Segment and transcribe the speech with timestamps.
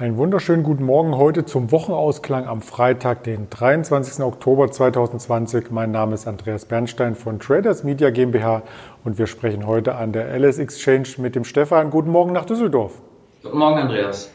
[0.00, 4.24] Einen wunderschönen guten Morgen heute zum Wochenausklang am Freitag, den 23.
[4.24, 5.70] Oktober 2020.
[5.70, 8.62] Mein Name ist Andreas Bernstein von Traders Media GmbH
[9.04, 11.90] und wir sprechen heute an der LS Exchange mit dem Stefan.
[11.90, 12.94] Guten Morgen nach Düsseldorf.
[13.42, 14.32] Guten Morgen, Andreas.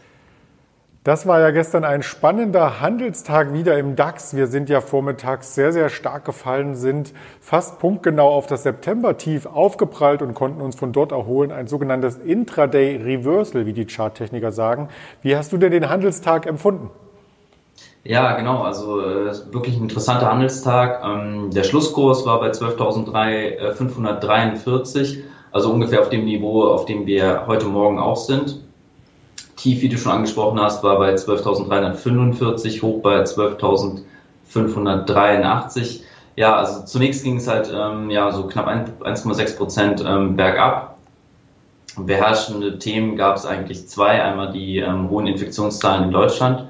[1.05, 4.35] Das war ja gestern ein spannender Handelstag wieder im DAX.
[4.35, 10.23] Wir sind ja vormittags sehr, sehr stark gefallen, sind fast punktgenau auf das September-Tief aufgeprallt
[10.23, 11.51] und konnten uns von dort erholen.
[11.51, 14.89] Ein sogenanntes Intraday Reversal, wie die Charttechniker sagen.
[15.21, 16.89] Wie hast du denn den Handelstag empfunden?
[18.03, 18.63] Ja, genau.
[18.63, 21.03] Also äh, wirklich ein interessanter Handelstag.
[21.05, 25.19] Ähm, der Schlusskurs war bei 12.543,
[25.51, 28.65] also ungefähr auf dem Niveau, auf dem wir heute Morgen auch sind.
[29.65, 36.01] Tief, wie du schon angesprochen hast, war bei 12.345, hoch bei 12.583.
[36.35, 40.99] Ja, also zunächst ging es halt ähm, ja so knapp 1,6 Prozent ähm, bergab.
[41.97, 44.23] Beherrschende Themen gab es eigentlich zwei.
[44.23, 46.67] Einmal die ähm, hohen Infektionszahlen in Deutschland.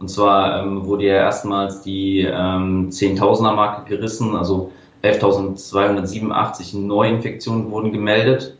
[0.00, 7.92] Und zwar ähm, wurde ja erstmals die ähm, 10.000er Marke gerissen, also 11.287 Neuinfektionen wurden
[7.92, 8.56] gemeldet.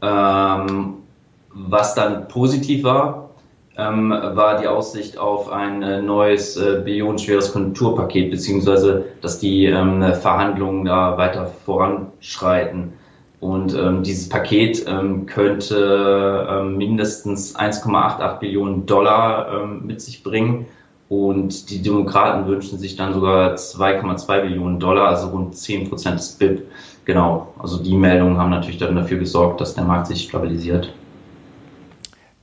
[0.00, 1.01] Ähm,
[1.54, 3.30] was dann positiv war,
[3.76, 10.02] ähm, war die Aussicht auf ein äh, neues äh, billionenschweres Konjunkturpaket, beziehungsweise dass die ähm,
[10.14, 12.92] Verhandlungen da weiter voranschreiten.
[13.40, 20.66] Und ähm, dieses Paket ähm, könnte ähm, mindestens 1,88 Billionen Dollar ähm, mit sich bringen.
[21.08, 26.32] Und die Demokraten wünschen sich dann sogar 2,2 Billionen Dollar, also rund 10 Prozent des
[26.32, 26.62] BIP.
[27.04, 30.94] Genau, also die Meldungen haben natürlich dann dafür gesorgt, dass der Markt sich stabilisiert.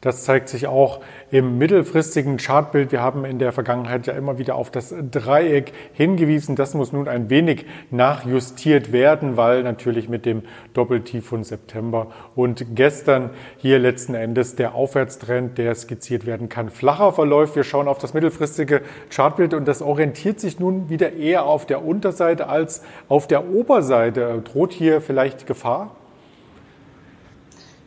[0.02, 2.94] Das zeigt sich auch im mittelfristigen Chartbild.
[2.94, 6.56] Wir haben in der Vergangenheit ja immer wieder auf das Dreieck hingewiesen.
[6.56, 12.66] Das muss nun ein wenig nachjustiert werden, weil natürlich mit dem Doppeltief von September und
[12.76, 17.58] gestern hier letzten Endes der Aufwärtstrend, der skizziert werden kann, flacher verläuft.
[17.58, 21.84] Wir schauen auf das mittelfristige Chartbild und das orientiert sich nun wieder eher auf der
[21.84, 24.44] Unterseite als auf der Oberseite.
[24.46, 25.99] Droht hier vielleicht Gefahr?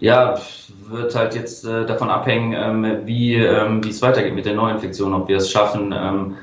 [0.03, 0.35] Ja,
[0.89, 5.29] wird halt jetzt äh, davon abhängen, ähm, wie ähm, es weitergeht mit der Neuinfektion, ob
[5.29, 6.35] wir es schaffen, ähm,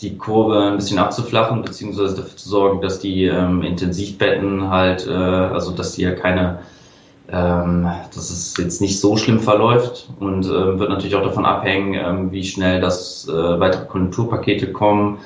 [0.00, 5.12] die Kurve ein bisschen abzuflachen, beziehungsweise dafür zu sorgen, dass die ähm, Intensivbetten halt, äh,
[5.12, 6.60] also dass ja keine,
[7.28, 11.92] ähm, dass es jetzt nicht so schlimm verläuft und äh, wird natürlich auch davon abhängen,
[11.92, 15.18] ähm, wie schnell das äh, weitere Konjunkturpakete kommen,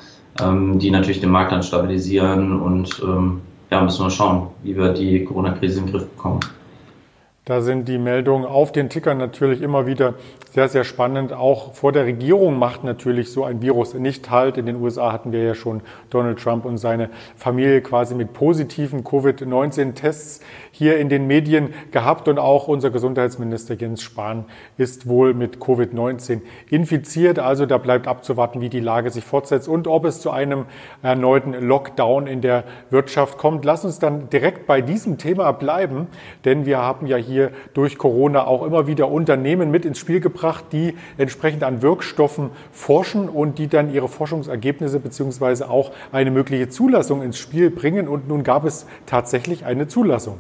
[0.43, 4.93] ähm, die natürlich den Markt dann stabilisieren und ähm, ja, müssen wir schauen, wie wir
[4.93, 6.41] die Corona-Krise in den Griff bekommen.
[7.49, 10.15] Da sind die Meldungen auf den Tickern natürlich immer wieder
[10.51, 11.33] sehr, sehr spannend.
[11.33, 14.59] Auch vor der Regierung macht natürlich so ein Virus nicht halt.
[14.59, 19.05] In den USA hatten wir ja schon Donald Trump und seine Familie quasi mit positiven
[19.05, 20.41] Covid-19-Tests
[20.73, 22.27] hier in den Medien gehabt.
[22.27, 24.47] Und auch unser Gesundheitsminister Jens Spahn
[24.77, 27.39] ist wohl mit Covid-19 infiziert.
[27.39, 30.65] Also da bleibt abzuwarten, wie die Lage sich fortsetzt und ob es zu einem
[31.01, 33.65] erneuten Lockdown in der Wirtschaft kommt.
[33.65, 36.09] Lass uns dann direkt bei diesem Thema bleiben,
[36.45, 40.21] denn wir haben ja hier hier durch Corona auch immer wieder Unternehmen mit ins Spiel
[40.21, 46.69] gebracht, die entsprechend an Wirkstoffen forschen und die dann ihre Forschungsergebnisse beziehungsweise auch eine mögliche
[46.71, 48.09] Zulassung ins Spiel bringen.
[48.09, 50.39] Und nun gab es tatsächlich eine Zulassung.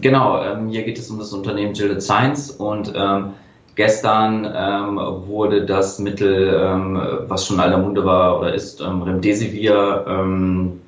[0.00, 3.30] Genau, ähm, hier geht es um das Unternehmen Gilead Science und ähm,
[3.74, 10.04] gestern ähm, wurde das Mittel, ähm, was schon aller Munde war oder ist, ähm, Remdesivir,
[10.06, 10.80] ähm,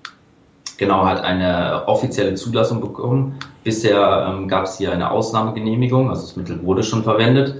[0.80, 3.38] genau, hat eine offizielle Zulassung bekommen.
[3.62, 7.54] Bisher ähm, gab es hier eine Ausnahmegenehmigung, also das Mittel wurde schon verwendet.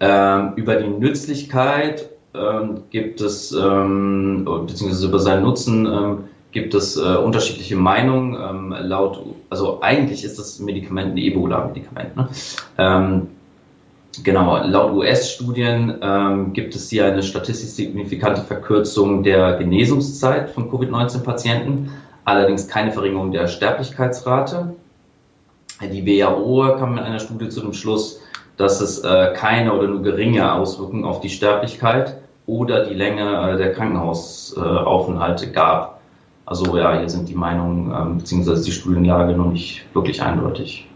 [0.00, 6.18] Ähm, über die Nützlichkeit ähm, gibt es, ähm, beziehungsweise über seinen Nutzen ähm,
[6.50, 8.34] gibt es äh, unterschiedliche Meinungen.
[8.34, 12.16] Ähm, laut, also eigentlich ist das Medikament ein Ebola-Medikament.
[12.16, 13.28] Ne?
[14.24, 21.90] Genau, laut US-Studien ähm, gibt es hier eine statistisch signifikante Verkürzung der Genesungszeit von Covid-19-Patienten
[22.26, 24.74] allerdings keine Verringerung der Sterblichkeitsrate.
[25.80, 28.20] Die WHO kam in einer Studie zu dem Schluss,
[28.58, 33.56] dass es äh, keine oder nur geringe Auswirkungen auf die Sterblichkeit oder die Länge äh,
[33.56, 36.00] der Krankenhausaufenthalte gab.
[36.46, 38.62] Also ja, hier sind die Meinungen ähm, bzw.
[38.62, 40.88] die Studienlage noch nicht wirklich eindeutig.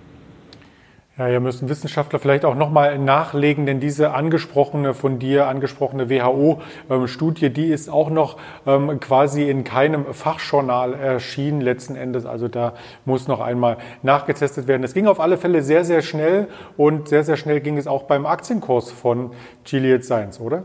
[1.21, 7.51] Ja, hier müssen Wissenschaftler vielleicht auch nochmal nachlegen, denn diese angesprochene, von dir angesprochene WHO-Studie,
[7.51, 12.25] die ist auch noch ähm, quasi in keinem Fachjournal erschienen letzten Endes.
[12.25, 12.73] Also da
[13.05, 14.83] muss noch einmal nachgetestet werden.
[14.83, 18.05] Es ging auf alle Fälle sehr, sehr schnell und sehr, sehr schnell ging es auch
[18.05, 19.33] beim Aktienkurs von
[19.65, 20.65] Gilead Science, oder?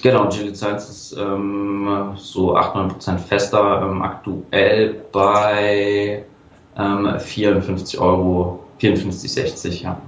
[0.00, 6.24] Genau, Gilead Science ist ähm, so 8, 9 Prozent fester, ähm, aktuell bei
[6.76, 10.00] 54 ähm, Euro 54,60, ja.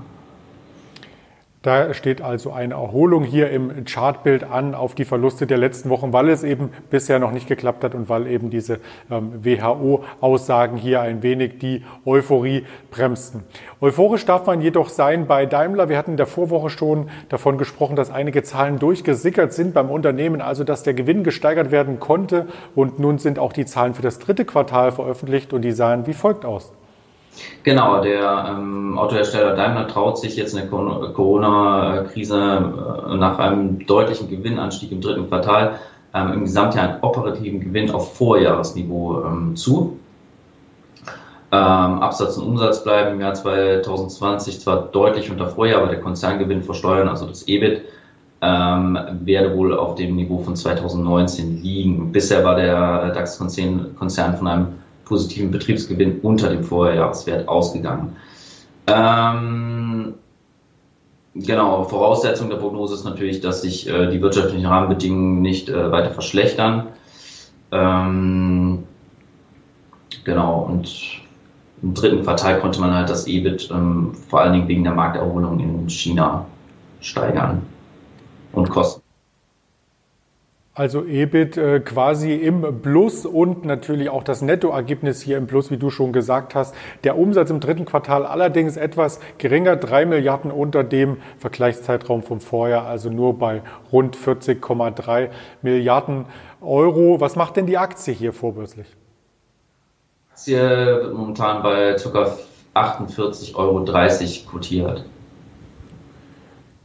[1.63, 6.13] Da steht also eine Erholung hier im Chartbild an auf die Verluste der letzten Wochen,
[6.13, 8.79] weil es eben bisher noch nicht geklappt hat und weil eben diese
[9.11, 13.43] ähm, WHO-Aussagen hier ein wenig die Euphorie bremsten.
[13.81, 15.89] Euphorisch darf man jedoch sein bei Daimler.
[15.89, 20.41] Wir hatten in der Vorwoche schon davon gesprochen, dass einige Zahlen durchgesickert sind beim Unternehmen,
[20.41, 22.47] also dass der Gewinn gesteigert werden konnte.
[22.77, 26.15] Und nun sind auch die Zahlen für das dritte Quartal veröffentlicht und die sahen wie
[26.15, 26.73] folgt aus.
[27.63, 34.29] Genau, der ähm, Autohersteller Daimler traut sich jetzt in der Corona-Krise äh, nach einem deutlichen
[34.29, 35.79] Gewinnanstieg im dritten Quartal
[36.15, 39.99] ähm, im Gesamtjahr einen operativen Gewinn auf Vorjahresniveau ähm, zu.
[41.51, 41.59] Ähm,
[42.03, 47.09] Absatz und Umsatz bleiben im Jahr 2020 zwar deutlich unter Vorjahr, aber der Konzerngewinn versteuern,
[47.09, 47.83] also das EBIT,
[48.41, 52.13] ähm, werde wohl auf dem Niveau von 2019 liegen.
[52.13, 54.67] Bisher war der DAX-Konzern von einem
[55.09, 58.17] positiven Betriebsgewinn unter dem Vorjahreswert ausgegangen.
[58.87, 60.15] Ähm,
[61.35, 66.11] genau, Voraussetzung der Prognose ist natürlich, dass sich äh, die wirtschaftlichen Rahmenbedingungen nicht äh, weiter
[66.11, 66.89] verschlechtern.
[67.73, 68.85] Ähm,
[70.25, 71.21] genau, und
[71.83, 75.61] im dritten Quartal konnte man halt das EBIT ähm, vor allen Dingen wegen der Markterholung
[75.61, 76.47] in China
[77.01, 77.63] steigern
[78.53, 79.08] und Kosten.
[80.79, 85.77] Also EBIT äh, quasi im Plus und natürlich auch das Nettoergebnis hier im Plus, wie
[85.77, 86.73] du schon gesagt hast.
[87.03, 92.87] Der Umsatz im dritten Quartal allerdings etwas geringer, drei Milliarden unter dem Vergleichszeitraum vom Vorjahr,
[92.87, 95.31] also nur bei rund 40,3
[95.63, 96.27] Milliarden
[96.61, 97.21] Euro.
[97.21, 98.87] Was macht denn die Aktie hier vorbörslich?
[100.31, 102.37] Aktie wird momentan bei ca.
[102.77, 103.85] 48,30 Euro
[104.49, 105.05] quotiert.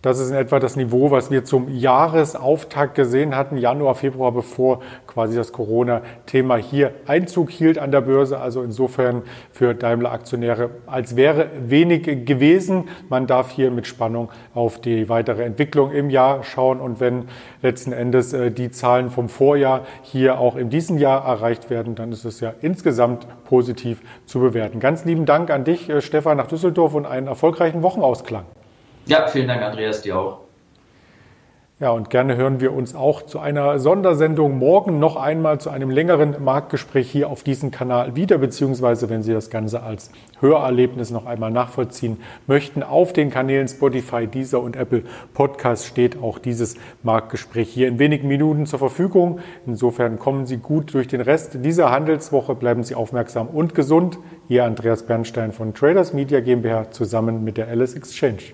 [0.04, 4.82] Das ist in etwa das Niveau, was wir zum Jahresauftakt gesehen hatten, Januar, Februar, bevor
[5.08, 8.38] quasi das Corona-Thema hier Einzug hielt an der Börse.
[8.38, 9.22] Also insofern
[9.54, 12.90] für Daimler-Aktionäre, als wäre wenig gewesen.
[13.08, 16.82] Man darf hier mit Spannung auf die weitere Entwicklung im Jahr schauen.
[16.82, 17.30] Und wenn
[17.62, 22.12] letzten Endes äh, die Zahlen vom Vorjahr hier auch in diesem Jahr erreicht werden, dann
[22.12, 24.82] ist es ja insgesamt positiv zu bewerten.
[24.82, 28.44] Ganz lieben Dank an dich, äh, Stefan, nach Düsseldorf und einen erfolgreichen Wochenausklang.
[29.06, 30.44] Ja, vielen Dank, Andreas, dir auch.
[31.84, 35.90] Ja, und gerne hören wir uns auch zu einer Sondersendung morgen noch einmal zu einem
[35.90, 40.10] längeren Marktgespräch hier auf diesem Kanal wieder, beziehungsweise wenn Sie das Ganze als
[40.40, 45.04] Hörerlebnis noch einmal nachvollziehen möchten, auf den Kanälen Spotify, Deezer und Apple
[45.34, 49.40] Podcast steht auch dieses Marktgespräch hier in wenigen Minuten zur Verfügung.
[49.66, 54.20] Insofern kommen Sie gut durch den Rest dieser Handelswoche, bleiben Sie aufmerksam und gesund.
[54.48, 58.54] Ihr Andreas Bernstein von Traders Media GmbH zusammen mit der Alice Exchange.